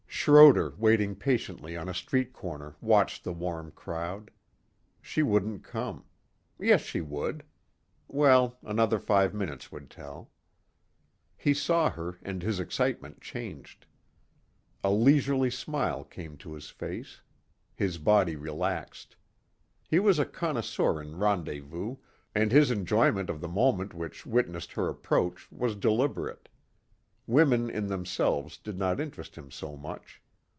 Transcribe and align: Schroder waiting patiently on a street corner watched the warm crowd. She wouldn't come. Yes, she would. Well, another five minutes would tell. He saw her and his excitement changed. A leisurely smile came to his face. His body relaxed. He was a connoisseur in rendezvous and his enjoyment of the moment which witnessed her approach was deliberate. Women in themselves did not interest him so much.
Schroder 0.23 0.75
waiting 0.77 1.15
patiently 1.15 1.75
on 1.75 1.89
a 1.89 1.95
street 1.95 2.31
corner 2.31 2.75
watched 2.79 3.23
the 3.23 3.33
warm 3.33 3.71
crowd. 3.71 4.29
She 5.01 5.23
wouldn't 5.23 5.63
come. 5.63 6.05
Yes, 6.59 6.81
she 6.81 7.01
would. 7.01 7.41
Well, 8.07 8.55
another 8.61 8.99
five 8.99 9.33
minutes 9.33 9.71
would 9.71 9.89
tell. 9.89 10.29
He 11.35 11.55
saw 11.55 11.89
her 11.89 12.19
and 12.21 12.43
his 12.43 12.59
excitement 12.59 13.19
changed. 13.19 13.87
A 14.83 14.91
leisurely 14.91 15.49
smile 15.49 16.03
came 16.03 16.37
to 16.37 16.53
his 16.53 16.69
face. 16.69 17.21
His 17.73 17.97
body 17.97 18.35
relaxed. 18.35 19.15
He 19.89 19.97
was 19.97 20.19
a 20.19 20.25
connoisseur 20.25 21.01
in 21.01 21.17
rendezvous 21.17 21.95
and 22.35 22.51
his 22.51 22.69
enjoyment 22.69 23.31
of 23.31 23.41
the 23.41 23.47
moment 23.47 23.95
which 23.95 24.27
witnessed 24.27 24.73
her 24.73 24.87
approach 24.87 25.51
was 25.51 25.75
deliberate. 25.75 26.47
Women 27.27 27.69
in 27.69 27.87
themselves 27.87 28.57
did 28.57 28.77
not 28.77 28.99
interest 28.99 29.37
him 29.37 29.51
so 29.51 29.77
much. 29.77 30.21